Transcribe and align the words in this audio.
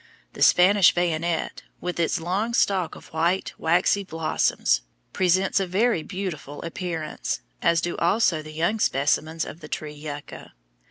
The 0.33 0.41
Spanish 0.41 0.95
bayonet, 0.95 1.61
with 1.79 1.99
its 1.99 2.19
long 2.19 2.55
stalk 2.55 2.95
of 2.95 3.09
white, 3.13 3.53
waxy 3.59 4.03
blossoms, 4.03 4.81
presents 5.13 5.59
a 5.59 5.67
very 5.67 6.01
beautiful 6.01 6.59
appearance, 6.63 7.41
as 7.61 7.81
do 7.81 7.95
also 7.97 8.41
the 8.41 8.51
young 8.51 8.79
specimens 8.79 9.45
of 9.45 9.59
the 9.59 9.67
tree 9.67 9.93
yucca. 9.93 10.53